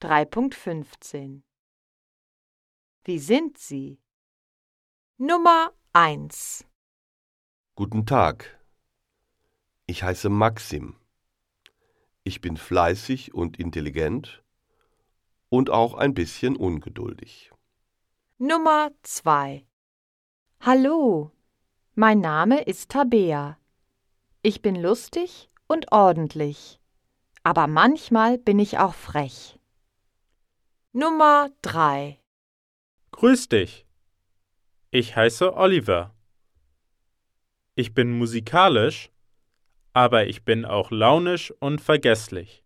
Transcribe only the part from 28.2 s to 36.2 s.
bin ich auch frech. Nummer 3 Grüß dich. Ich heiße Oliver.